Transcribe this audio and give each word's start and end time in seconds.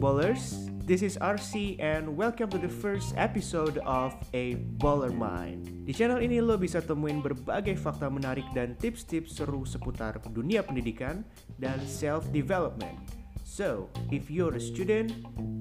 Ballers. 0.00 0.56
This 0.88 1.04
is 1.04 1.20
RC 1.20 1.76
and 1.76 2.16
welcome 2.16 2.48
to 2.48 2.56
the 2.56 2.72
first 2.72 3.12
episode 3.20 3.76
of 3.84 4.16
A 4.32 4.56
Baller 4.80 5.12
Mind. 5.12 5.84
Di 5.84 5.92
channel 5.92 6.24
ini 6.24 6.40
lo 6.40 6.56
bisa 6.56 6.80
temuin 6.80 7.20
berbagai 7.20 7.76
fakta 7.76 8.08
menarik 8.08 8.48
dan 8.56 8.80
tips-tips 8.80 9.36
seru 9.36 9.68
seputar 9.68 10.16
dunia 10.32 10.64
pendidikan 10.64 11.20
dan 11.60 11.76
self-development. 11.84 12.96
So, 13.44 13.92
if 14.08 14.32
you're 14.32 14.56
a 14.56 14.62
student, 14.62 15.12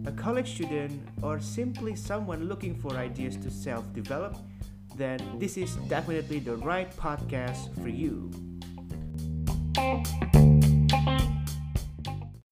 a 0.08 0.14
college 0.16 0.56
student, 0.56 0.96
or 1.20 1.44
simply 1.44 2.00
someone 2.00 2.48
looking 2.48 2.80
for 2.80 2.96
ideas 2.96 3.36
to 3.44 3.52
self-develop, 3.52 4.40
then 4.96 5.20
this 5.36 5.60
is 5.60 5.76
definitely 5.92 6.40
the 6.40 6.56
right 6.64 6.88
podcast 6.96 7.76
for 7.84 7.92
you. 7.92 8.32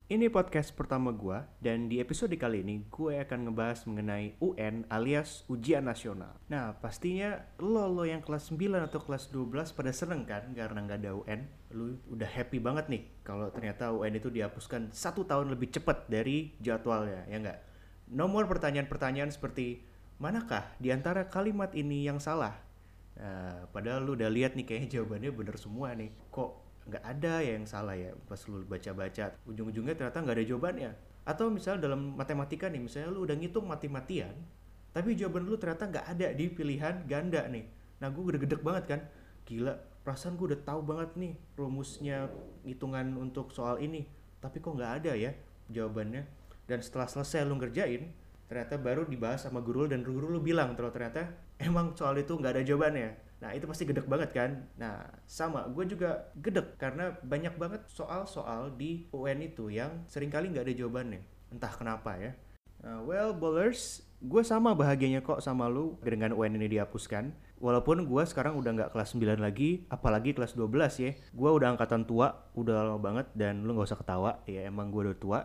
Ini 0.07 0.31
podcast 0.31 0.71
pertama 0.71 1.11
gue 1.11 1.35
dan 1.59 1.91
di 1.91 1.99
episode 1.99 2.31
kali 2.39 2.63
ini 2.63 2.87
gue 2.87 3.19
akan 3.27 3.51
ngebahas 3.51 3.83
mengenai 3.91 4.39
UN 4.39 4.87
alias 4.87 5.43
ujian 5.51 5.83
nasional. 5.83 6.31
Nah 6.47 6.79
pastinya 6.79 7.43
lo 7.59 7.91
lo 7.91 8.07
yang 8.07 8.23
kelas 8.23 8.47
9 8.55 8.87
atau 8.87 9.03
kelas 9.03 9.27
12 9.35 9.75
pada 9.75 9.91
seneng 9.91 10.23
kan 10.23 10.47
karena 10.55 10.79
nggak 10.87 11.03
ada 11.03 11.11
UN. 11.11 11.43
Lu 11.75 11.99
udah 12.07 12.23
happy 12.23 12.55
banget 12.63 12.87
nih 12.87 13.03
kalau 13.27 13.51
ternyata 13.51 13.91
UN 13.91 14.15
itu 14.15 14.31
dihapuskan 14.31 14.95
satu 14.95 15.27
tahun 15.27 15.51
lebih 15.51 15.75
cepat 15.75 16.07
dari 16.07 16.55
jadwalnya 16.63 17.27
ya 17.27 17.43
nggak? 17.43 17.59
Nomor 18.07 18.47
pertanyaan-pertanyaan 18.47 19.35
seperti 19.35 19.83
manakah 20.23 20.71
di 20.79 20.95
antara 20.95 21.27
kalimat 21.27 21.75
ini 21.75 22.07
yang 22.07 22.23
salah? 22.23 22.55
Nah, 23.19 23.67
padahal 23.75 24.07
lu 24.07 24.15
udah 24.15 24.31
lihat 24.31 24.55
nih 24.55 24.63
kayaknya 24.63 25.03
jawabannya 25.03 25.35
bener 25.35 25.59
semua 25.59 25.91
nih. 25.99 26.15
Kok 26.31 26.66
nggak 26.87 27.03
ada 27.03 27.43
ya 27.43 27.51
yang 27.59 27.67
salah 27.67 27.93
ya 27.93 28.15
pas 28.25 28.39
lu 28.47 28.63
baca-baca 28.63 29.35
ujung-ujungnya 29.43 29.93
ternyata 29.93 30.23
nggak 30.23 30.37
ada 30.39 30.45
jawabannya. 30.47 30.91
Atau 31.27 31.51
misal 31.51 31.83
dalam 31.83 32.15
matematika 32.15 32.71
nih 32.71 32.79
misalnya 32.79 33.11
lu 33.11 33.27
udah 33.27 33.35
ngitung 33.35 33.67
mati-matian 33.67 34.33
tapi 34.95 35.13
jawaban 35.13 35.45
lu 35.45 35.59
ternyata 35.59 35.85
nggak 35.91 36.05
ada 36.15 36.27
di 36.31 36.45
pilihan 36.47 37.03
ganda 37.05 37.43
nih. 37.51 37.67
Nah 37.99 38.07
gue 38.09 38.23
gedek 38.39 38.63
banget 38.63 38.83
kan. 38.87 39.01
Gila 39.43 39.75
perasaan 40.07 40.39
gue 40.39 40.55
udah 40.55 40.61
tahu 40.63 40.81
banget 40.87 41.09
nih 41.19 41.33
rumusnya 41.59 42.31
hitungan 42.63 43.11
untuk 43.19 43.51
soal 43.51 43.83
ini 43.83 44.07
tapi 44.39 44.63
kok 44.63 44.73
nggak 44.73 45.03
ada 45.03 45.11
ya 45.13 45.35
jawabannya. 45.67 46.23
Dan 46.67 46.79
setelah 46.79 47.07
selesai 47.11 47.43
lu 47.43 47.59
ngerjain 47.59 48.11
ternyata 48.47 48.79
baru 48.79 49.03
dibahas 49.03 49.43
sama 49.43 49.59
guru 49.59 49.91
dan 49.91 50.07
guru 50.07 50.31
lu 50.31 50.39
bilang 50.39 50.71
terus 50.79 50.95
ternyata 50.95 51.35
emang 51.59 51.91
soal 51.99 52.15
itu 52.15 52.31
nggak 52.31 52.55
ada 52.55 52.63
jawabannya 52.63 53.26
Nah 53.37 53.53
itu 53.53 53.69
pasti 53.69 53.85
gedek 53.85 54.09
banget 54.09 54.33
kan. 54.33 54.65
Nah 54.81 55.05
sama, 55.29 55.69
gue 55.69 55.85
juga 55.85 56.33
gedek 56.37 56.77
karena 56.81 57.13
banyak 57.21 57.53
banget 57.57 57.81
soal-soal 57.89 58.73
di 58.73 59.05
UN 59.13 59.45
itu 59.45 59.69
yang 59.69 60.05
sering 60.09 60.33
kali 60.33 60.49
nggak 60.49 60.65
ada 60.65 60.73
jawabannya. 60.73 61.21
Entah 61.53 61.73
kenapa 61.73 62.17
ya. 62.17 62.33
Uh, 62.77 63.01
well, 63.09 63.33
bowlers, 63.33 64.05
gue 64.21 64.41
sama 64.45 64.77
bahagianya 64.77 65.25
kok 65.25 65.41
sama 65.41 65.65
lu 65.65 65.97
dengan 66.05 66.33
UN 66.33 66.57
ini 66.57 66.77
dihapuskan. 66.77 67.33
Walaupun 67.57 68.05
gue 68.05 68.23
sekarang 68.29 68.53
udah 68.53 68.69
nggak 68.69 68.91
kelas 68.93 69.17
9 69.17 69.41
lagi, 69.41 69.89
apalagi 69.89 70.37
kelas 70.37 70.53
12 70.53 71.01
ya. 71.01 71.11
Gue 71.33 71.49
udah 71.49 71.73
angkatan 71.73 72.05
tua, 72.05 72.45
udah 72.53 72.85
lama 72.85 73.01
banget 73.01 73.33
dan 73.33 73.65
lu 73.65 73.73
nggak 73.73 73.89
usah 73.89 73.97
ketawa, 73.97 74.45
ya 74.45 74.69
emang 74.69 74.93
gue 74.93 75.09
udah 75.09 75.17
tua. 75.17 75.39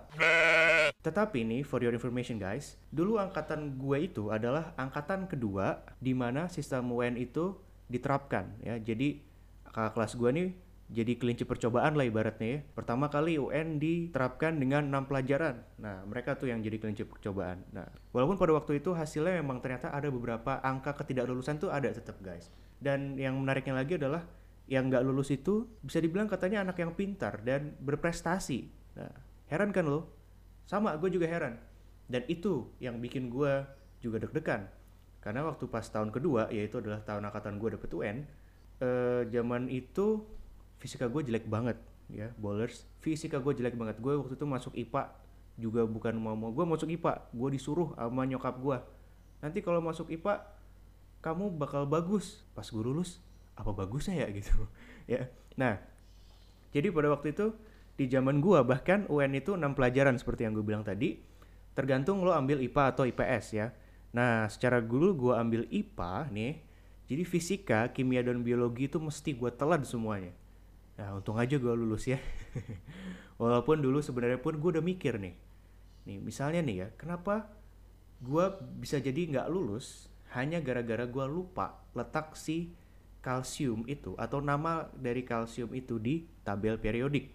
Tetapi 1.00 1.40
nih, 1.40 1.62
for 1.64 1.80
your 1.80 1.96
information 1.96 2.36
guys, 2.36 2.76
dulu 2.92 3.16
angkatan 3.16 3.80
gue 3.80 4.12
itu 4.12 4.28
adalah 4.28 4.76
angkatan 4.76 5.24
kedua 5.24 5.80
di 6.04 6.12
mana 6.12 6.52
sistem 6.52 6.92
UN 6.92 7.16
itu 7.16 7.56
diterapkan 7.92 8.56
ya. 8.64 8.80
Jadi 8.80 9.20
kakak 9.68 9.92
kelas 9.92 10.12
gue 10.16 10.30
nih 10.32 10.48
jadi 10.92 11.16
kelinci 11.16 11.48
percobaan 11.48 11.96
lah 11.96 12.04
ibaratnya 12.04 12.48
ya. 12.48 12.58
Pertama 12.76 13.08
kali 13.08 13.40
UN 13.40 13.80
diterapkan 13.80 14.60
dengan 14.60 14.84
enam 14.84 15.08
pelajaran. 15.08 15.64
Nah, 15.80 16.04
mereka 16.04 16.36
tuh 16.36 16.52
yang 16.52 16.60
jadi 16.60 16.76
kelinci 16.76 17.08
percobaan. 17.08 17.64
Nah, 17.72 17.88
walaupun 18.12 18.36
pada 18.36 18.52
waktu 18.52 18.84
itu 18.84 18.92
hasilnya 18.92 19.40
memang 19.40 19.64
ternyata 19.64 19.88
ada 19.88 20.12
beberapa 20.12 20.60
angka 20.60 20.92
ketidaklulusan 21.00 21.64
tuh 21.64 21.72
ada 21.72 21.88
tetap 21.88 22.20
guys. 22.20 22.52
Dan 22.76 23.16
yang 23.16 23.40
menariknya 23.40 23.72
lagi 23.72 23.96
adalah 23.96 24.28
yang 24.68 24.92
nggak 24.92 25.02
lulus 25.02 25.32
itu 25.32 25.64
bisa 25.80 25.96
dibilang 25.98 26.28
katanya 26.28 26.60
anak 26.60 26.76
yang 26.76 26.92
pintar 26.92 27.40
dan 27.40 27.72
berprestasi. 27.80 28.68
Nah, 29.00 29.12
heran 29.48 29.72
kan 29.72 29.88
lo? 29.88 30.12
Sama, 30.68 30.92
gue 31.00 31.08
juga 31.08 31.24
heran. 31.24 31.56
Dan 32.04 32.28
itu 32.28 32.68
yang 32.84 33.00
bikin 33.00 33.32
gue 33.32 33.64
juga 34.04 34.20
deg-degan 34.20 34.81
karena 35.22 35.46
waktu 35.46 35.70
pas 35.70 35.86
tahun 35.86 36.10
kedua 36.10 36.50
yaitu 36.50 36.82
adalah 36.82 36.98
tahun 37.06 37.30
angkatan 37.30 37.62
gue 37.62 37.78
dapet 37.78 37.90
UN 37.94 38.16
eh, 38.82 39.22
zaman 39.30 39.70
itu 39.70 40.26
fisika 40.82 41.06
gue 41.06 41.22
jelek 41.22 41.46
banget 41.46 41.78
ya 42.10 42.34
bowlers. 42.36 42.84
Fisika 42.98 43.38
gue 43.38 43.54
jelek 43.54 43.78
banget. 43.78 44.02
Gue 44.02 44.18
waktu 44.18 44.34
itu 44.34 44.44
masuk 44.44 44.74
IPA 44.74 45.14
juga 45.56 45.86
bukan 45.86 46.18
mau 46.18 46.34
mau 46.34 46.50
gue 46.50 46.64
masuk 46.66 46.90
IPA 46.90 47.30
gue 47.30 47.48
disuruh 47.54 47.92
sama 47.94 48.24
nyokap 48.24 48.56
gue 48.56 48.78
nanti 49.44 49.60
kalau 49.60 49.84
masuk 49.84 50.10
IPA 50.10 50.42
kamu 51.22 51.54
bakal 51.54 51.86
bagus. 51.86 52.42
Pas 52.52 52.66
gue 52.66 52.82
lulus 52.82 53.22
apa 53.54 53.70
bagusnya 53.70 54.26
ya 54.26 54.28
gitu. 54.34 54.52
Ya. 55.10 55.26
Nah 55.58 55.82
jadi 56.70 56.94
pada 56.94 57.10
waktu 57.10 57.34
itu 57.34 57.50
di 57.98 58.06
zaman 58.06 58.38
gue 58.38 58.58
bahkan 58.62 59.02
UN 59.10 59.34
itu 59.34 59.58
enam 59.58 59.74
pelajaran 59.74 60.14
seperti 60.14 60.46
yang 60.46 60.54
gue 60.54 60.62
bilang 60.62 60.86
tadi 60.86 61.18
tergantung 61.74 62.22
lo 62.22 62.30
ambil 62.30 62.62
IPA 62.62 62.84
atau 62.94 63.04
IPS 63.04 63.46
ya 63.58 63.74
Nah, 64.12 64.44
secara 64.52 64.84
dulu 64.84 65.16
gue 65.28 65.34
ambil 65.34 65.62
IPA 65.72 66.28
nih, 66.28 66.52
jadi 67.08 67.22
fisika, 67.24 67.80
kimia, 67.96 68.20
dan 68.20 68.44
biologi 68.44 68.88
itu 68.88 69.00
mesti 69.00 69.32
gue 69.32 69.48
telan 69.52 69.84
semuanya. 69.88 70.36
Nah, 71.00 71.16
untung 71.16 71.40
aja 71.40 71.56
gue 71.56 71.72
lulus 71.72 72.04
ya. 72.04 72.20
Walaupun 73.40 73.80
dulu 73.80 74.04
sebenarnya 74.04 74.38
pun 74.40 74.60
gue 74.60 74.70
udah 74.78 74.84
mikir 74.84 75.16
nih. 75.16 75.34
Nih, 76.04 76.18
misalnya 76.20 76.60
nih 76.60 76.76
ya, 76.76 76.88
kenapa 77.00 77.48
gue 78.20 78.44
bisa 78.78 79.00
jadi 79.00 79.32
nggak 79.32 79.48
lulus 79.48 80.12
hanya 80.36 80.60
gara-gara 80.60 81.08
gue 81.08 81.26
lupa 81.26 81.82
letak 81.96 82.36
si 82.38 82.72
kalsium 83.24 83.84
itu 83.88 84.16
atau 84.16 84.38
nama 84.40 84.88
dari 84.94 85.24
kalsium 85.24 85.72
itu 85.72 85.96
di 85.96 86.28
tabel 86.44 86.76
periodik. 86.76 87.32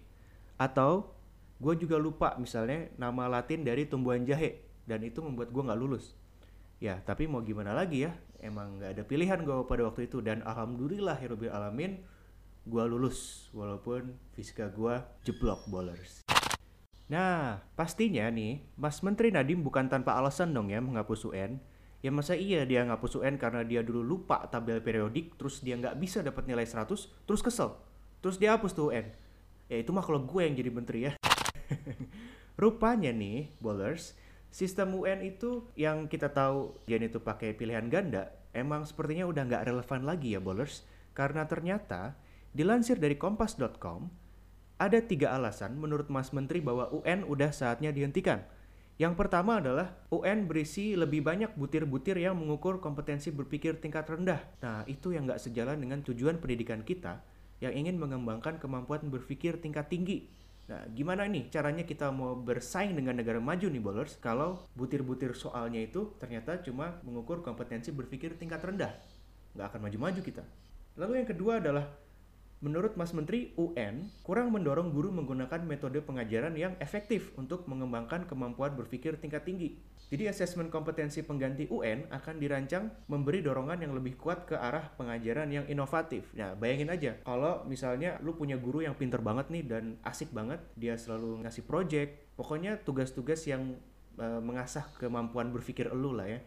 Atau 0.58 1.14
gue 1.58 1.74
juga 1.74 1.98
lupa 1.98 2.38
misalnya 2.38 2.86
nama 2.98 3.26
latin 3.26 3.66
dari 3.66 3.86
tumbuhan 3.86 4.22
jahe 4.22 4.62
dan 4.86 5.02
itu 5.02 5.18
membuat 5.22 5.50
gue 5.50 5.62
nggak 5.62 5.78
lulus 5.78 6.17
ya 6.78 7.02
tapi 7.02 7.26
mau 7.26 7.42
gimana 7.42 7.74
lagi 7.74 8.06
ya? 8.06 8.12
Emang 8.38 8.78
nggak 8.78 8.94
ada 8.94 9.02
pilihan 9.02 9.42
gue 9.42 9.54
pada 9.66 9.82
waktu 9.86 10.06
itu. 10.06 10.22
Dan 10.22 10.46
alhamdulillah 10.46 11.18
hirubil 11.18 11.50
alamin 11.50 11.98
gue 12.66 12.84
lulus. 12.86 13.50
Walaupun 13.54 14.14
fisika 14.34 14.70
gue 14.70 15.02
jeblok 15.26 15.66
bowlers 15.66 16.28
nah 17.08 17.64
pastinya 17.72 18.28
nih 18.28 18.60
Mas 18.76 19.00
Menteri 19.00 19.32
Nadiem 19.32 19.64
bukan 19.64 19.88
tanpa 19.88 20.12
alasan 20.20 20.52
dong 20.52 20.68
ya 20.68 20.76
menghapus 20.76 21.32
UN 21.32 21.56
ya 21.98 22.12
masa 22.14 22.38
iya 22.38 22.62
dia 22.62 22.86
ngapus 22.86 23.18
UN 23.18 23.40
karena 23.40 23.66
dia 23.66 23.82
dulu 23.82 24.04
lupa 24.04 24.46
tabel 24.46 24.78
periodik 24.78 25.34
terus 25.34 25.64
dia 25.64 25.74
nggak 25.74 25.98
bisa 25.98 26.22
dapat 26.22 26.46
nilai 26.46 26.68
100 26.68 26.86
terus 27.26 27.40
kesel. 27.42 27.74
Terus 28.18 28.36
dia 28.38 28.54
hapus 28.54 28.76
tuh 28.76 28.92
UN 28.94 29.08
ya 29.72 29.76
itu 29.80 29.90
mah 29.90 30.04
kalau 30.04 30.22
gue 30.22 30.42
yang 30.44 30.54
jadi 30.54 30.70
menteri 30.70 31.00
ya. 31.10 31.12
Rupanya 32.60 33.10
nih 33.10 33.50
bowlers 33.58 34.14
sistem 34.48 34.96
UN 34.96 35.20
itu 35.24 35.66
yang 35.76 36.08
kita 36.08 36.32
tahu 36.32 36.76
Jen 36.88 37.04
itu 37.04 37.20
pakai 37.20 37.52
pilihan 37.52 37.86
ganda 37.92 38.32
emang 38.56 38.88
sepertinya 38.88 39.28
udah 39.28 39.42
nggak 39.44 39.64
relevan 39.68 40.02
lagi 40.04 40.34
ya 40.34 40.40
bowlers 40.40 40.84
karena 41.12 41.44
ternyata 41.44 42.16
dilansir 42.56 42.96
dari 42.96 43.18
kompas.com 43.18 44.08
ada 44.78 44.98
tiga 45.02 45.34
alasan 45.34 45.74
menurut 45.74 46.06
Mas 46.06 46.30
Menteri 46.30 46.62
bahwa 46.62 46.86
UN 46.94 47.26
udah 47.26 47.50
saatnya 47.50 47.90
dihentikan. 47.90 48.46
Yang 48.98 49.14
pertama 49.14 49.62
adalah 49.62 49.94
UN 50.10 50.50
berisi 50.50 50.94
lebih 50.98 51.22
banyak 51.22 51.54
butir-butir 51.54 52.18
yang 52.18 52.38
mengukur 52.38 52.82
kompetensi 52.82 53.30
berpikir 53.30 53.78
tingkat 53.78 54.06
rendah. 54.10 54.42
Nah, 54.58 54.82
itu 54.90 55.14
yang 55.14 55.26
nggak 55.26 55.38
sejalan 55.38 55.78
dengan 55.78 56.02
tujuan 56.02 56.38
pendidikan 56.42 56.82
kita 56.82 57.22
yang 57.58 57.74
ingin 57.74 57.98
mengembangkan 57.98 58.58
kemampuan 58.62 59.06
berpikir 59.10 59.58
tingkat 59.58 59.90
tinggi 59.90 60.30
Nah, 60.68 60.84
gimana 60.92 61.24
nih 61.24 61.48
caranya 61.48 61.80
kita 61.80 62.12
mau 62.12 62.36
bersaing 62.36 62.92
dengan 62.92 63.16
negara 63.16 63.40
maju 63.40 63.66
nih 63.72 63.80
bowlers 63.80 64.20
kalau 64.20 64.68
butir-butir 64.76 65.32
soalnya 65.32 65.80
itu 65.80 66.12
ternyata 66.20 66.60
cuma 66.60 67.00
mengukur 67.00 67.40
kompetensi 67.40 67.88
berpikir 67.88 68.36
tingkat 68.36 68.60
rendah. 68.60 68.92
Nggak 69.56 69.66
akan 69.72 69.80
maju-maju 69.88 70.20
kita. 70.20 70.44
Lalu 71.00 71.24
yang 71.24 71.28
kedua 71.32 71.64
adalah 71.64 71.88
Menurut 72.58 72.98
Mas 72.98 73.14
Menteri, 73.14 73.54
UN 73.54 74.10
kurang 74.26 74.50
mendorong 74.50 74.90
guru 74.90 75.14
menggunakan 75.14 75.62
metode 75.62 76.02
pengajaran 76.02 76.58
yang 76.58 76.74
efektif 76.82 77.30
untuk 77.38 77.70
mengembangkan 77.70 78.26
kemampuan 78.26 78.74
berpikir 78.74 79.14
tingkat 79.22 79.46
tinggi. 79.46 79.78
Jadi 80.10 80.26
asesmen 80.26 80.66
kompetensi 80.66 81.22
pengganti 81.22 81.70
UN 81.70 82.10
akan 82.10 82.34
dirancang 82.42 82.90
memberi 83.06 83.46
dorongan 83.46 83.86
yang 83.86 83.94
lebih 83.94 84.18
kuat 84.18 84.42
ke 84.50 84.58
arah 84.58 84.90
pengajaran 84.98 85.46
yang 85.54 85.70
inovatif. 85.70 86.34
Nah, 86.34 86.58
bayangin 86.58 86.90
aja 86.90 87.14
kalau 87.22 87.62
misalnya 87.62 88.18
lu 88.26 88.34
punya 88.34 88.58
guru 88.58 88.82
yang 88.82 88.98
pinter 88.98 89.22
banget 89.22 89.54
nih 89.54 89.62
dan 89.62 89.84
asik 90.02 90.34
banget, 90.34 90.58
dia 90.74 90.98
selalu 90.98 91.46
ngasih 91.46 91.62
project, 91.62 92.34
pokoknya 92.34 92.82
tugas-tugas 92.82 93.38
yang 93.46 93.78
uh, 94.18 94.42
mengasah 94.42 94.82
kemampuan 94.98 95.54
berpikir 95.54 95.94
lu 95.94 96.10
lah 96.10 96.26
ya. 96.26 96.42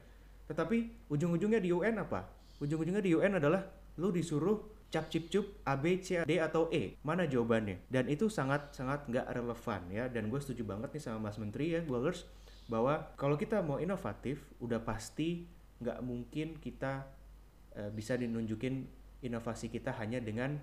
Tetapi 0.51 1.07
ujung-ujungnya 1.07 1.63
di 1.63 1.71
UN 1.71 2.03
apa? 2.03 2.27
Ujung-ujungnya 2.59 2.99
di 2.99 3.15
UN 3.15 3.39
adalah 3.39 3.63
lu 3.95 4.11
disuruh 4.11 4.70
cap 4.91 5.07
cip 5.07 5.31
cup 5.31 5.47
A 5.63 5.79
B 5.79 6.03
C 6.03 6.27
D 6.27 6.37
atau 6.37 6.67
E 6.67 6.99
mana 7.01 7.23
jawabannya 7.23 7.79
dan 7.87 8.11
itu 8.11 8.27
sangat 8.27 8.75
sangat 8.75 9.07
nggak 9.07 9.25
relevan 9.31 9.81
ya 9.87 10.11
dan 10.11 10.27
gue 10.27 10.39
setuju 10.43 10.67
banget 10.67 10.91
nih 10.91 11.01
sama 11.01 11.31
Mas 11.31 11.39
Menteri 11.39 11.79
ya 11.79 11.81
Bowlers 11.81 12.27
bahwa 12.67 13.15
kalau 13.15 13.39
kita 13.39 13.63
mau 13.63 13.79
inovatif 13.79 14.43
udah 14.59 14.83
pasti 14.83 15.47
nggak 15.81 15.99
mungkin 16.03 16.59
kita 16.59 17.07
uh, 17.79 17.89
bisa 17.89 18.19
dinunjukin 18.19 18.85
inovasi 19.23 19.71
kita 19.71 19.95
hanya 19.97 20.21
dengan 20.21 20.59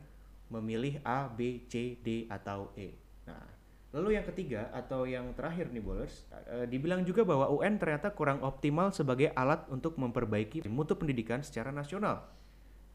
memilih 0.49 1.01
A, 1.05 1.29
B, 1.29 1.69
C, 1.69 2.01
D 2.01 2.25
atau 2.33 2.73
E. 2.73 2.97
Nah, 3.29 3.45
lalu 3.93 4.17
yang 4.17 4.25
ketiga 4.25 4.73
atau 4.73 5.05
yang 5.05 5.37
terakhir 5.37 5.69
nih 5.69 5.85
bowlers, 5.85 6.25
uh, 6.33 6.65
dibilang 6.65 7.05
juga 7.05 7.25
bahwa 7.29 7.53
UN 7.53 7.77
ternyata 7.77 8.09
kurang 8.17 8.41
optimal 8.41 8.89
sebagai 8.93 9.29
alat 9.37 9.69
untuk 9.69 10.01
memperbaiki 10.01 10.65
mutu 10.71 10.97
pendidikan 10.97 11.45
secara 11.45 11.69
nasional. 11.69 12.25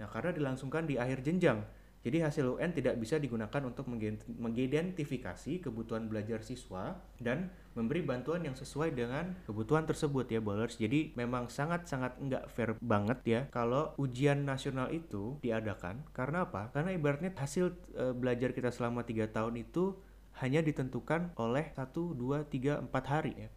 Nah, 0.03 0.11
karena 0.11 0.35
dilangsungkan 0.35 0.83
di 0.83 0.99
akhir 0.99 1.23
jenjang 1.23 1.63
jadi 2.03 2.27
hasil 2.27 2.59
UN 2.59 2.75
tidak 2.75 2.99
bisa 2.99 3.15
digunakan 3.15 3.63
untuk 3.63 3.87
mengidentifikasi 4.35 5.63
kebutuhan 5.63 6.11
belajar 6.11 6.43
siswa 6.43 6.99
dan 7.23 7.47
memberi 7.79 8.03
bantuan 8.03 8.43
yang 8.43 8.59
sesuai 8.59 8.91
dengan 8.91 9.39
kebutuhan 9.47 9.87
tersebut 9.87 10.27
ya 10.27 10.43
bowlers. 10.43 10.75
Jadi 10.75 11.15
memang 11.15 11.47
sangat-sangat 11.47 12.19
nggak 12.19 12.43
fair 12.51 12.75
banget 12.83 13.23
ya 13.23 13.41
kalau 13.55 13.95
ujian 13.95 14.43
nasional 14.43 14.91
itu 14.91 15.39
diadakan. 15.39 16.03
Karena 16.11 16.43
apa? 16.43 16.75
Karena 16.75 16.91
ibaratnya 16.91 17.31
hasil 17.31 17.71
e, 17.95 18.11
belajar 18.11 18.51
kita 18.51 18.67
selama 18.75 19.07
tiga 19.07 19.31
tahun 19.31 19.63
itu 19.63 19.95
hanya 20.43 20.59
ditentukan 20.59 21.31
oleh 21.39 21.71
satu, 21.71 22.11
dua, 22.11 22.43
tiga, 22.43 22.83
empat 22.83 23.05
hari 23.07 23.47
ya 23.47 23.49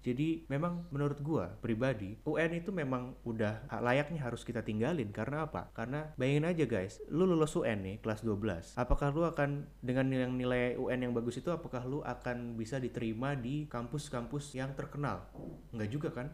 jadi 0.00 0.48
memang 0.48 0.88
menurut 0.88 1.20
gua 1.20 1.52
pribadi 1.60 2.16
UN 2.24 2.56
itu 2.56 2.72
memang 2.72 3.16
udah 3.28 3.68
layaknya 3.84 4.24
harus 4.24 4.42
kita 4.48 4.64
tinggalin 4.64 5.12
karena 5.12 5.44
apa? 5.44 5.68
Karena 5.76 6.12
bayangin 6.16 6.48
aja 6.48 6.64
guys, 6.64 7.00
lu 7.12 7.28
lulus 7.28 7.52
UN 7.56 7.84
nih 7.84 7.96
kelas 8.00 8.24
12. 8.24 8.80
Apakah 8.80 9.12
lu 9.12 9.28
akan 9.28 9.68
dengan 9.84 10.08
nilai 10.08 10.80
UN 10.80 11.08
yang 11.08 11.12
bagus 11.12 11.36
itu 11.36 11.52
apakah 11.52 11.84
lu 11.84 12.00
akan 12.00 12.56
bisa 12.56 12.80
diterima 12.80 13.36
di 13.36 13.68
kampus-kampus 13.68 14.56
yang 14.56 14.72
terkenal? 14.72 15.28
Enggak 15.76 15.90
juga 15.92 16.08
kan? 16.12 16.28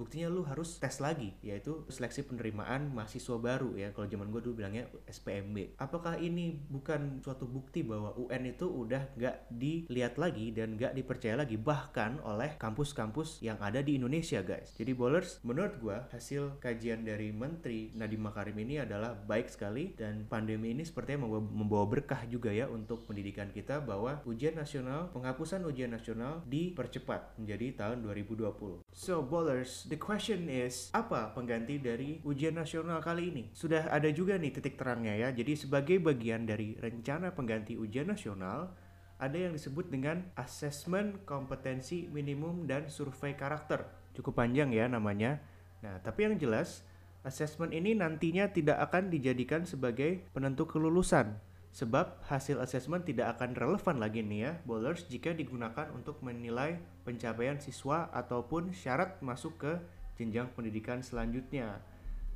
Buktinya 0.00 0.32
lu 0.32 0.48
harus 0.48 0.80
tes 0.80 0.96
lagi 1.04 1.36
yaitu 1.44 1.84
seleksi 1.92 2.24
penerimaan 2.24 2.88
mahasiswa 2.96 3.36
baru 3.36 3.76
ya. 3.76 3.92
Kalau 3.92 4.08
zaman 4.08 4.32
gue 4.32 4.40
dulu 4.40 4.64
bilangnya 4.64 4.88
SPMB 5.04 5.76
apakah 5.76 6.16
ini 6.16 6.56
bukan 6.72 7.20
suatu 7.20 7.44
bukti 7.44 7.84
bahwa 7.84 8.16
UN 8.16 8.56
itu 8.56 8.64
udah 8.64 9.12
nggak 9.20 9.52
dilihat 9.52 10.16
lagi 10.16 10.56
dan 10.56 10.80
nggak 10.80 10.96
dipercaya 10.96 11.36
lagi 11.36 11.60
bahkan 11.60 12.16
oleh 12.24 12.56
kampus-kampus 12.56 13.44
yang 13.44 13.60
ada 13.60 13.84
di 13.84 14.00
Indonesia 14.00 14.40
guys? 14.40 14.72
Jadi 14.80 14.96
bowlers 14.96 15.44
menurut 15.44 15.76
gue 15.76 15.98
hasil 16.16 16.56
kajian 16.64 17.04
dari 17.04 17.28
Menteri 17.34 17.92
Nadiem 17.92 18.22
Makarim 18.24 18.56
ini 18.62 18.80
adalah 18.80 19.12
baik 19.12 19.50
sekali 19.50 19.92
dan 19.98 20.24
pandemi 20.30 20.70
ini 20.70 20.86
sepertinya 20.86 21.26
membawa 21.26 21.90
berkah 21.90 22.22
juga 22.30 22.54
ya 22.54 22.70
untuk 22.70 23.10
pendidikan 23.10 23.50
kita 23.50 23.82
bahwa 23.82 24.22
ujian 24.22 24.54
nasional 24.54 25.10
penghapusan 25.10 25.66
ujian 25.66 25.90
nasional 25.90 26.46
dipercepat 26.46 27.34
menjadi 27.42 27.74
tahun 27.74 28.06
2020 28.06 28.86
so 28.94 29.26
bowlers 29.26 29.89
the 29.90 29.98
question 29.98 30.46
is 30.46 30.86
apa 30.94 31.34
pengganti 31.34 31.82
dari 31.82 32.22
ujian 32.22 32.54
nasional 32.54 33.02
kali 33.02 33.34
ini? 33.34 33.44
Sudah 33.50 33.90
ada 33.90 34.06
juga 34.14 34.38
nih 34.38 34.54
titik 34.54 34.78
terangnya 34.78 35.18
ya. 35.18 35.28
Jadi 35.34 35.58
sebagai 35.58 35.98
bagian 35.98 36.46
dari 36.46 36.78
rencana 36.78 37.34
pengganti 37.34 37.74
ujian 37.74 38.06
nasional, 38.06 38.70
ada 39.18 39.34
yang 39.34 39.50
disebut 39.50 39.90
dengan 39.90 40.30
asesmen 40.38 41.18
kompetensi 41.26 42.06
minimum 42.06 42.70
dan 42.70 42.86
survei 42.86 43.34
karakter. 43.34 43.84
Cukup 44.14 44.38
panjang 44.38 44.70
ya 44.70 44.86
namanya. 44.86 45.42
Nah, 45.82 45.98
tapi 45.98 46.30
yang 46.30 46.38
jelas 46.38 46.86
asesmen 47.26 47.74
ini 47.74 47.98
nantinya 47.98 48.48
tidak 48.48 48.78
akan 48.86 49.10
dijadikan 49.10 49.66
sebagai 49.66 50.24
penentu 50.30 50.70
kelulusan 50.70 51.36
Sebab 51.70 52.26
hasil 52.26 52.58
asesmen 52.58 53.06
tidak 53.06 53.38
akan 53.38 53.54
relevan 53.54 54.02
lagi 54.02 54.26
nih 54.26 54.40
ya, 54.42 54.52
bowlers 54.66 55.06
jika 55.06 55.30
digunakan 55.30 55.86
untuk 55.94 56.18
menilai 56.18 56.82
pencapaian 57.06 57.62
siswa 57.62 58.10
ataupun 58.10 58.74
syarat 58.74 59.22
masuk 59.22 59.54
ke 59.62 59.72
jenjang 60.18 60.50
pendidikan 60.50 60.98
selanjutnya. 60.98 61.78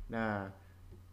Nah, 0.07 0.55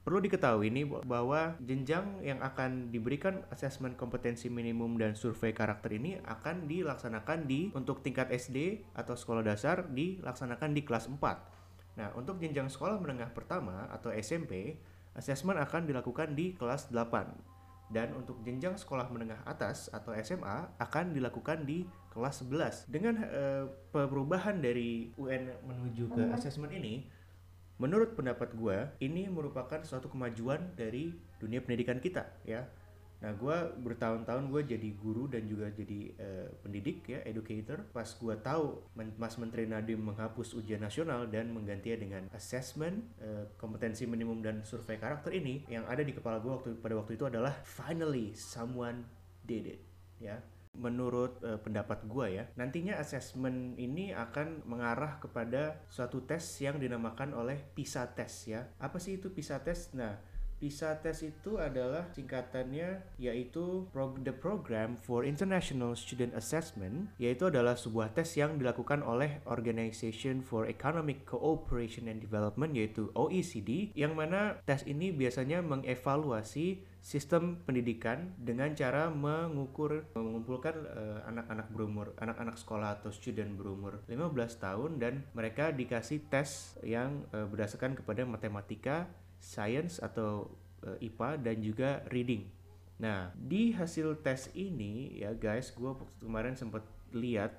perlu 0.07 0.23
diketahui 0.23 0.71
ini 0.71 0.87
bahwa 0.87 1.59
jenjang 1.67 2.23
yang 2.23 2.39
akan 2.47 2.95
diberikan 2.95 3.43
asesmen 3.51 3.99
kompetensi 3.99 4.47
minimum 4.47 5.03
dan 5.03 5.19
survei 5.19 5.51
karakter 5.51 5.91
ini 5.99 6.23
akan 6.23 6.71
dilaksanakan 6.71 7.51
di 7.51 7.75
untuk 7.75 8.07
tingkat 8.07 8.31
SD 8.31 8.87
atau 8.95 9.19
sekolah 9.19 9.43
dasar 9.43 9.91
dilaksanakan 9.91 10.71
di 10.71 10.87
kelas 10.87 11.11
4. 11.11 11.99
Nah, 11.99 12.15
untuk 12.15 12.39
jenjang 12.39 12.71
sekolah 12.71 13.03
menengah 13.03 13.35
pertama 13.35 13.91
atau 13.91 14.15
SMP, 14.15 14.79
asesmen 15.19 15.59
akan 15.59 15.91
dilakukan 15.91 16.39
di 16.39 16.55
kelas 16.55 16.89
8 16.89 17.51
dan 17.93 18.17
untuk 18.17 18.41
jenjang 18.43 18.75
sekolah 18.75 19.12
menengah 19.12 19.44
atas 19.44 19.93
atau 19.93 20.17
SMA 20.17 20.81
akan 20.81 21.12
dilakukan 21.12 21.69
di 21.69 21.85
kelas 22.11 22.43
11. 22.44 22.89
Dengan 22.89 23.21
uh, 23.21 23.65
perubahan 23.93 24.59
dari 24.59 25.12
UN 25.21 25.53
menuju 25.69 26.09
ke 26.12 26.23
asesmen 26.33 26.73
ini, 26.73 27.05
menurut 27.77 28.17
pendapat 28.17 28.56
gue, 28.56 28.79
ini 29.05 29.29
merupakan 29.29 29.85
suatu 29.85 30.09
kemajuan 30.09 30.73
dari 30.73 31.12
dunia 31.37 31.61
pendidikan 31.61 31.99
kita 32.00 32.27
ya 32.49 32.65
Nah, 33.23 33.31
gue 33.39 33.57
bertahun-tahun 33.87 34.51
gue 34.51 34.63
jadi 34.75 34.89
guru 34.99 35.31
dan 35.31 35.47
juga 35.47 35.71
jadi 35.71 36.11
uh, 36.19 36.49
pendidik 36.59 37.07
ya, 37.07 37.23
educator. 37.23 37.87
Pas 37.95 38.11
gue 38.11 38.35
tahu 38.43 38.83
Mas 39.15 39.39
Menteri 39.39 39.71
Nadiem 39.71 40.03
menghapus 40.03 40.59
ujian 40.59 40.83
nasional 40.83 41.31
dan 41.31 41.55
menggantinya 41.55 42.03
dengan 42.03 42.23
assessment, 42.35 43.07
uh, 43.23 43.47
kompetensi 43.55 44.11
minimum 44.11 44.43
dan 44.43 44.67
survei 44.67 44.99
karakter 44.99 45.31
ini, 45.39 45.63
yang 45.71 45.87
ada 45.87 46.03
di 46.03 46.11
kepala 46.11 46.43
gue 46.43 46.75
pada 46.83 46.99
waktu 46.99 47.15
itu 47.15 47.31
adalah 47.31 47.55
finally 47.63 48.35
someone 48.35 49.07
did 49.47 49.79
it, 49.79 49.81
ya. 50.19 50.43
Menurut 50.73 51.37
uh, 51.45 51.61
pendapat 51.61 52.09
gue 52.09 52.43
ya, 52.43 52.49
nantinya 52.57 52.97
assessment 52.97 53.77
ini 53.77 54.17
akan 54.17 54.65
mengarah 54.65 55.21
kepada 55.21 55.85
suatu 55.93 56.25
tes 56.25 56.41
yang 56.65 56.81
dinamakan 56.81 57.37
oleh 57.37 57.61
PISA 57.77 58.09
test 58.17 58.49
ya. 58.49 58.67
Apa 58.81 58.97
sih 58.97 59.21
itu 59.21 59.29
PISA 59.29 59.61
test? 59.61 59.93
Nah, 59.93 60.17
PISA 60.62 61.03
test 61.03 61.26
itu 61.26 61.59
adalah 61.59 62.06
singkatannya 62.14 63.19
yaitu 63.19 63.91
The 64.23 64.31
Program 64.31 64.94
for 64.94 65.26
International 65.26 65.99
Student 65.99 66.38
Assessment 66.38 67.11
yaitu 67.19 67.50
adalah 67.50 67.75
sebuah 67.75 68.14
tes 68.14 68.38
yang 68.38 68.62
dilakukan 68.62 69.03
oleh 69.03 69.43
Organization 69.50 70.38
for 70.38 70.70
Economic 70.70 71.26
Cooperation 71.26 72.06
and 72.06 72.23
Development 72.23 72.70
yaitu 72.70 73.11
OECD 73.19 73.91
yang 73.99 74.14
mana 74.14 74.62
tes 74.62 74.87
ini 74.87 75.11
biasanya 75.11 75.67
mengevaluasi 75.67 76.87
sistem 77.03 77.59
pendidikan 77.66 78.31
dengan 78.38 78.78
cara 78.78 79.11
mengukur 79.11 80.07
mengumpulkan 80.14 80.87
uh, 80.87 81.19
anak-anak 81.26 81.66
berumur 81.75 82.14
anak-anak 82.23 82.54
sekolah 82.54 83.02
atau 83.02 83.11
student 83.11 83.59
berumur 83.59 84.07
15 84.07 84.31
tahun 84.62 84.90
dan 85.02 85.26
mereka 85.35 85.75
dikasih 85.75 86.31
tes 86.31 86.78
yang 86.87 87.26
uh, 87.35 87.50
berdasarkan 87.50 87.99
kepada 87.99 88.23
matematika 88.23 89.11
science 89.42 89.99
atau 89.99 90.46
uh, 90.87 90.94
eh, 90.94 91.11
IPA 91.11 91.30
dan 91.42 91.56
juga 91.58 91.90
reading. 92.14 92.46
Nah, 93.02 93.34
di 93.34 93.75
hasil 93.75 94.22
tes 94.22 94.46
ini 94.54 95.18
ya 95.18 95.34
guys, 95.34 95.75
gue 95.75 95.90
kemarin 96.22 96.54
sempat 96.54 96.87
lihat, 97.11 97.50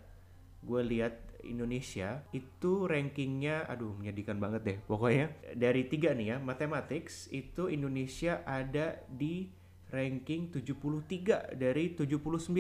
gue 0.63 0.79
lihat 0.79 1.19
Indonesia 1.43 2.23
itu 2.31 2.87
rankingnya, 2.87 3.67
aduh 3.67 3.91
menyedihkan 3.99 4.39
banget 4.39 4.61
deh. 4.63 4.77
Pokoknya 4.87 5.35
dari 5.51 5.83
tiga 5.91 6.15
nih 6.15 6.35
ya, 6.35 6.37
mathematics 6.39 7.27
itu 7.35 7.67
Indonesia 7.67 8.39
ada 8.47 9.03
di 9.11 9.51
ranking 9.91 10.49
73 10.49 11.59
dari 11.59 11.91
79. 11.91 12.55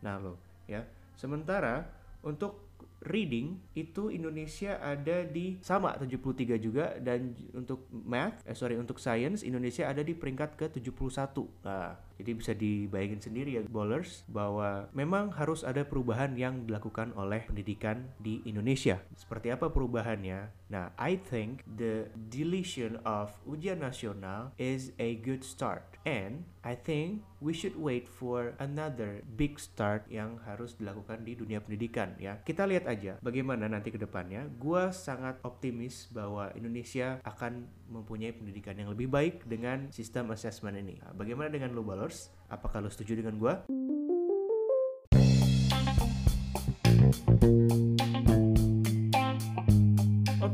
Nah 0.00 0.16
lo 0.22 0.38
ya, 0.70 0.86
sementara 1.18 1.84
untuk 2.22 2.64
reading 3.08 3.60
itu 3.76 4.10
Indonesia 4.10 4.80
ada 4.80 5.24
di 5.24 5.58
sama 5.60 5.96
73 5.96 6.56
juga 6.60 6.96
dan 7.00 7.36
untuk 7.52 7.86
math 7.90 8.42
eh 8.44 8.56
sorry 8.56 8.76
untuk 8.80 9.00
science 9.00 9.44
Indonesia 9.44 9.86
ada 9.86 10.00
di 10.00 10.16
peringkat 10.16 10.56
ke 10.56 10.66
71. 10.72 11.64
Nah, 11.64 11.96
jadi 12.14 12.30
bisa 12.34 12.52
dibayangin 12.54 13.20
sendiri 13.20 13.58
ya 13.58 13.62
bowlers 13.66 14.22
bahwa 14.30 14.86
memang 14.94 15.34
harus 15.34 15.66
ada 15.66 15.82
perubahan 15.82 16.38
yang 16.38 16.62
dilakukan 16.66 17.10
oleh 17.18 17.42
pendidikan 17.46 18.06
di 18.22 18.40
Indonesia. 18.46 19.02
Seperti 19.18 19.50
apa 19.50 19.70
perubahannya? 19.70 20.54
Nah, 20.70 20.90
I 20.98 21.18
think 21.18 21.66
the 21.66 22.10
deletion 22.30 23.02
of 23.02 23.34
ujian 23.46 23.82
nasional 23.82 24.54
is 24.58 24.94
a 24.98 25.18
good 25.20 25.42
start 25.42 25.98
and 26.06 26.46
I 26.64 26.74
think 26.74 27.20
we 27.44 27.52
should 27.52 27.76
wait 27.76 28.08
for 28.08 28.56
another 28.56 29.20
big 29.36 29.60
start 29.60 30.08
yang 30.08 30.40
harus 30.48 30.72
dilakukan 30.80 31.22
di 31.28 31.36
dunia 31.36 31.60
pendidikan 31.60 32.16
ya. 32.16 32.40
Kita 32.40 32.64
lihat 32.64 32.88
bagaimana 33.22 33.66
nanti 33.66 33.90
ke 33.90 33.98
depannya. 33.98 34.46
Gua 34.58 34.90
sangat 34.94 35.40
optimis 35.42 36.08
bahwa 36.10 36.50
Indonesia 36.54 37.18
akan 37.24 37.66
mempunyai 37.90 38.34
pendidikan 38.34 38.78
yang 38.78 38.90
lebih 38.90 39.10
baik 39.10 39.46
dengan 39.46 39.90
sistem 39.90 40.30
assessment 40.32 40.78
ini. 40.78 40.98
Nah, 41.02 41.12
bagaimana 41.14 41.50
dengan 41.50 41.74
lo 41.74 41.82
balers? 41.82 42.30
Apakah 42.48 42.80
lo 42.84 42.90
setuju 42.90 43.20
dengan 43.20 43.36
gua? 43.38 43.64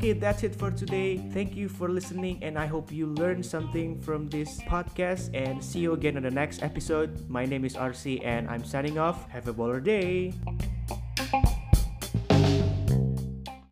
Okay, 0.01 0.13
that's 0.17 0.41
it 0.41 0.57
for 0.57 0.71
today. 0.71 1.21
Thank 1.29 1.55
you 1.55 1.69
for 1.69 1.87
listening, 1.87 2.41
and 2.41 2.57
I 2.57 2.65
hope 2.65 2.91
you 2.91 3.13
learned 3.13 3.45
something 3.45 4.01
from 4.01 4.33
this 4.33 4.57
podcast. 4.65 5.29
And 5.37 5.61
see 5.61 5.77
you 5.77 5.93
again 5.93 6.17
on 6.17 6.23
the 6.25 6.33
next 6.33 6.65
episode. 6.65 7.29
My 7.29 7.45
name 7.45 7.69
is 7.69 7.77
RC, 7.77 8.25
and 8.25 8.49
I'm 8.49 8.65
signing 8.65 8.97
off. 8.97 9.29
Have 9.29 9.45
a 9.47 9.53
baller 9.53 9.77
day. 9.77 10.33